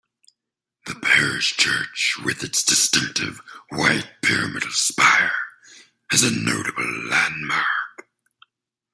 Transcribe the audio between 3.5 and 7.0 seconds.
white pyramidal spire, is a notable